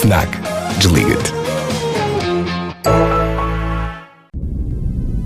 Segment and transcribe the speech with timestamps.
[0.00, 0.28] FNAC.
[0.78, 1.32] Desliga-te.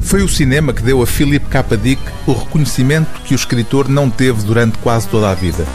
[0.00, 1.76] Foi o cinema que deu a Philip K.
[1.76, 5.66] Dick o reconhecimento que o escritor não teve durante quase toda a vida.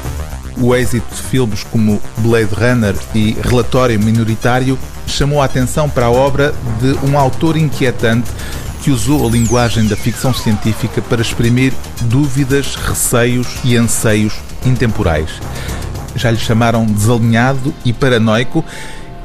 [0.58, 6.12] O êxito de filmes como Blade Runner e Relatório Minoritário chamou a atenção para a
[6.12, 8.32] obra de um autor inquietante
[8.82, 14.34] que usou a linguagem da ficção científica para exprimir dúvidas, receios e anseios
[14.66, 15.40] intemporais.
[16.18, 18.66] Já lhe chamaram desalinhado e paranoico,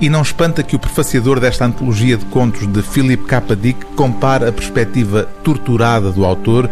[0.01, 3.41] e não espanta que o prefaciador desta antologia de contos de Philip K.
[3.57, 6.69] Dick compare a perspectiva torturada do autor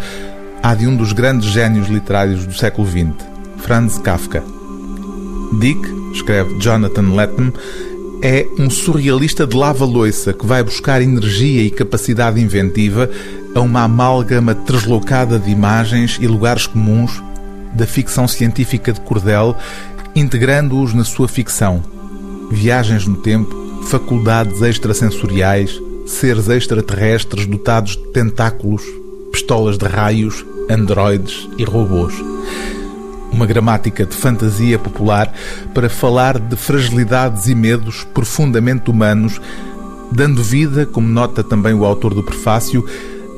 [0.62, 3.14] à de um dos grandes gênios literários do século XX,
[3.58, 4.42] Franz Kafka.
[5.58, 5.80] Dick,
[6.12, 7.52] escreve Jonathan Lethem,
[8.22, 13.08] é um surrealista de lava-loiça que vai buscar energia e capacidade inventiva
[13.54, 17.22] a uma amálgama deslocada de imagens e lugares comuns
[17.72, 19.56] da ficção científica de cordel,
[20.14, 21.82] integrando-os na sua ficção.
[22.50, 28.82] Viagens no tempo, faculdades extrasensoriais, seres extraterrestres dotados de tentáculos,
[29.32, 32.14] pistolas de raios, androides e robôs
[33.32, 35.32] uma gramática de fantasia popular
[35.72, 39.40] para falar de fragilidades e medos profundamente humanos,
[40.10, 42.84] dando vida, como nota também o autor do prefácio,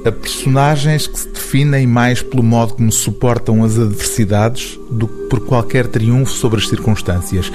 [0.04, 5.41] a personagens que se definem mais pelo modo como suportam as adversidades do que por
[5.41, 7.53] qualquer triunfo sobre as circunstâncias.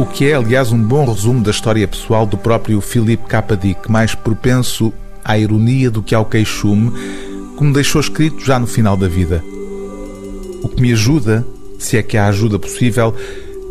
[0.00, 3.22] O que é, aliás, um bom resumo da história pessoal do próprio Philip.
[3.60, 4.92] Dick, mais propenso
[5.24, 6.92] à ironia do que ao queixume,
[7.56, 9.42] como deixou escrito já no final da vida.
[10.62, 11.46] O que me ajuda
[11.78, 13.14] se é que há ajuda possível,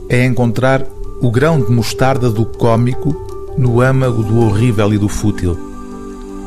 [0.07, 0.85] é encontrar
[1.21, 5.74] o grão de mostarda do cômico no âmago do horrível e do fútil.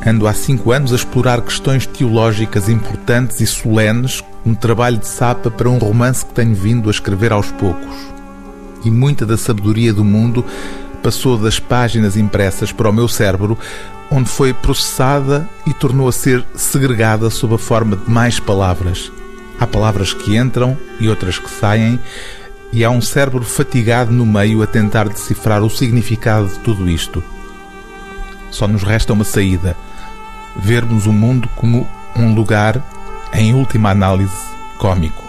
[0.05, 5.51] Ando há cinco anos a explorar questões teológicas importantes e solenes, um trabalho de sapa
[5.51, 7.95] para um romance que tenho vindo a escrever aos poucos.
[8.85, 10.45] E muita da sabedoria do mundo
[11.03, 13.57] passou das páginas impressas para o meu cérebro,
[14.09, 19.11] onde foi processada e tornou a ser segregada sob a forma de mais palavras.
[19.59, 21.99] Há palavras que entram e outras que saem,
[22.71, 27.21] e há um cérebro fatigado no meio a tentar decifrar o significado de tudo isto.
[28.51, 29.75] Só nos resta uma saída:
[30.57, 32.83] vermos o mundo como um lugar,
[33.33, 34.35] em última análise,
[34.77, 35.23] cômico.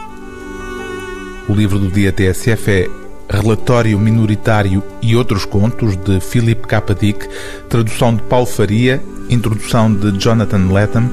[1.48, 2.88] O livro do dia TSF é
[3.28, 6.94] Relatório Minoritário e Outros Contos, de Philip K.
[6.94, 7.28] Dick,
[7.68, 11.10] tradução de Paulo Faria, introdução de Jonathan Lethem,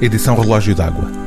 [0.00, 1.21] edição Relógio d'Água.